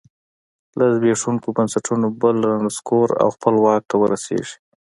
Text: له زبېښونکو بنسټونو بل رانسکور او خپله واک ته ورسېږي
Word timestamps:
له 0.77 0.85
زبېښونکو 0.95 1.47
بنسټونو 1.57 2.07
بل 2.21 2.37
رانسکور 2.51 3.07
او 3.23 3.27
خپله 3.35 3.57
واک 3.65 3.83
ته 3.89 3.95
ورسېږي 3.99 4.55